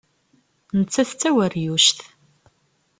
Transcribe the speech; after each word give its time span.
Nettat 0.79 1.11
d 1.15 1.17
taweryuct. 1.21 1.99